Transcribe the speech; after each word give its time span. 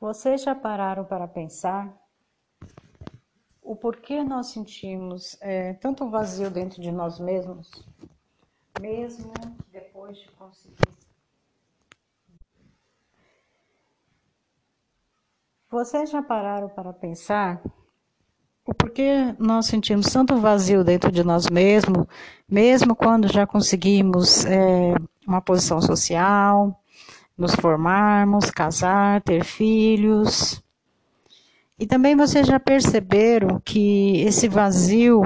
Vocês 0.00 0.40
já 0.40 0.54
pararam 0.54 1.04
para 1.04 1.28
pensar 1.28 1.94
o 3.62 3.76
porquê 3.76 4.24
nós 4.24 4.46
sentimos 4.46 5.36
é, 5.42 5.74
tanto 5.74 6.08
vazio 6.08 6.50
dentro 6.50 6.80
de 6.80 6.90
nós 6.90 7.20
mesmos, 7.20 7.86
mesmo 8.80 9.30
depois 9.70 10.16
de 10.16 10.30
conseguir? 10.30 10.88
Vocês 15.70 16.08
já 16.08 16.22
pararam 16.22 16.70
para 16.70 16.94
pensar 16.94 17.62
o 18.64 18.72
porquê 18.72 19.36
nós 19.38 19.66
sentimos 19.66 20.06
tanto 20.06 20.38
vazio 20.38 20.82
dentro 20.82 21.12
de 21.12 21.22
nós 21.22 21.50
mesmos, 21.50 22.06
mesmo 22.48 22.96
quando 22.96 23.30
já 23.30 23.46
conseguimos 23.46 24.46
é, 24.46 24.94
uma 25.26 25.42
posição 25.42 25.78
social, 25.82 26.79
nos 27.40 27.54
formarmos, 27.54 28.50
casar, 28.50 29.22
ter 29.22 29.42
filhos. 29.44 30.62
E 31.78 31.86
também 31.86 32.14
vocês 32.14 32.46
já 32.46 32.60
perceberam 32.60 33.58
que 33.64 34.20
esse 34.20 34.46
vazio 34.46 35.22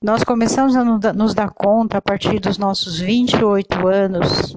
nós 0.00 0.22
começamos 0.22 0.76
a 0.76 0.84
nos 0.84 1.34
dar 1.34 1.50
conta 1.50 1.96
a 1.96 2.02
partir 2.02 2.38
dos 2.38 2.58
nossos 2.58 3.00
28 3.00 3.88
anos. 3.88 4.56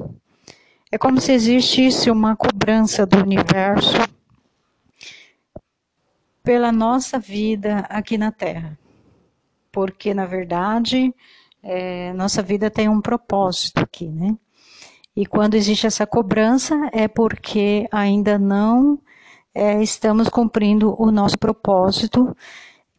É 0.92 0.98
como 0.98 1.22
se 1.22 1.32
existisse 1.32 2.12
uma 2.12 2.36
cobrança 2.36 3.06
do 3.06 3.20
universo 3.20 3.98
pela 6.44 6.74
nossa 6.74 7.18
vida 7.18 7.86
aqui 7.90 8.18
na 8.18 8.34
Terra. 8.34 8.78
Porque, 9.72 10.14
na 10.14 10.26
verdade, 10.26 11.16
é, 11.64 12.12
nossa 12.12 12.44
vida 12.44 12.70
tem 12.70 12.90
um 12.90 13.00
propósito 13.00 13.80
aqui, 13.80 14.10
né? 14.10 14.36
E 15.16 15.26
quando 15.26 15.56
existe 15.56 15.86
essa 15.86 16.08
cobrança 16.08 16.90
é 16.94 17.08
porque 17.08 17.88
ainda 17.92 18.40
não 18.40 18.98
é, 19.54 19.82
estamos 19.84 20.30
cumprindo 20.30 20.96
o 20.98 21.12
nosso 21.12 21.38
propósito, 21.38 22.36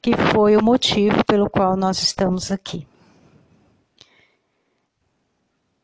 que 0.00 0.16
foi 0.16 0.56
o 0.56 0.62
motivo 0.62 1.24
pelo 1.24 1.48
qual 1.48 1.76
nós 1.76 2.02
estamos 2.02 2.50
aqui. 2.52 2.86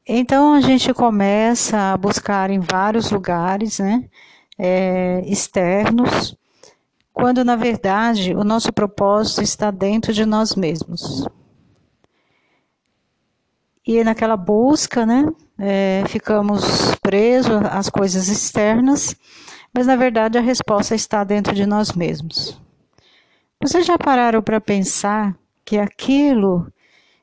Então 0.06 0.54
a 0.54 0.60
gente 0.60 0.92
começa 0.94 1.92
a 1.92 1.96
buscar 1.96 2.50
em 2.50 2.60
vários 2.60 3.10
lugares, 3.10 3.78
né, 3.78 4.04
é, 4.58 5.22
externos, 5.26 6.34
quando 7.12 7.44
na 7.44 7.56
verdade 7.56 8.34
o 8.34 8.42
nosso 8.42 8.72
propósito 8.72 9.42
está 9.42 9.70
dentro 9.70 10.12
de 10.12 10.24
nós 10.24 10.54
mesmos. 10.54 11.26
E 13.88 14.04
naquela 14.04 14.36
busca, 14.36 15.06
né, 15.06 15.26
é, 15.58 16.04
ficamos 16.08 16.94
presos 16.96 17.56
às 17.70 17.88
coisas 17.88 18.28
externas, 18.28 19.16
mas 19.72 19.86
na 19.86 19.96
verdade 19.96 20.36
a 20.36 20.42
resposta 20.42 20.94
está 20.94 21.24
dentro 21.24 21.54
de 21.54 21.64
nós 21.64 21.92
mesmos. 21.92 22.60
Vocês 23.58 23.86
já 23.86 23.96
pararam 23.96 24.42
para 24.42 24.60
pensar 24.60 25.34
que 25.64 25.78
aquilo 25.78 26.70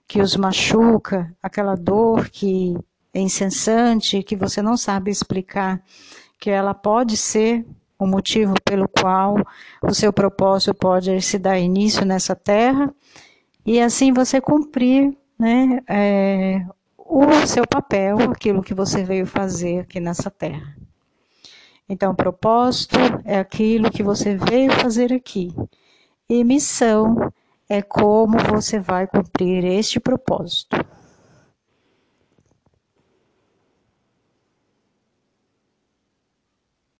que 0.07 0.19
os 0.19 0.35
machuca, 0.35 1.31
aquela 1.39 1.75
dor 1.75 2.30
que 2.31 2.75
é 3.13 3.19
incessante, 3.19 4.23
que 4.23 4.35
você 4.35 4.59
não 4.59 4.75
sabe 4.75 5.11
explicar, 5.11 5.79
que 6.39 6.50
ela 6.50 6.73
pode 6.73 7.16
ser 7.16 7.63
o 8.00 8.07
motivo 8.07 8.55
pelo 8.66 8.89
qual 8.89 9.35
o 9.83 9.94
seu 9.94 10.11
propósito 10.11 10.73
pode 10.73 11.22
se 11.22 11.38
dar 11.38 11.59
início 11.59 12.03
nessa 12.03 12.35
terra, 12.35 12.91
e 13.63 13.79
assim 13.79 14.11
você 14.11 14.41
cumprir 14.41 15.16
né, 15.38 15.81
é, 15.88 16.66
o 16.97 17.45
seu 17.45 17.66
papel, 17.67 18.17
aquilo 18.31 18.64
que 18.64 18.73
você 18.73 19.03
veio 19.03 19.25
fazer 19.25 19.80
aqui 19.80 20.00
nessa 20.00 20.30
terra. 20.31 20.75
Então, 21.88 22.16
propósito 22.16 22.97
é 23.23 23.38
aquilo 23.38 23.91
que 23.91 24.02
você 24.02 24.36
veio 24.36 24.72
fazer 24.72 25.13
aqui. 25.13 25.53
E 26.28 26.44
missão 26.44 27.31
é 27.69 27.81
como 27.81 28.38
você 28.40 28.79
vai 28.79 29.06
cumprir 29.06 29.63
este 29.63 30.00
propósito. 30.00 30.75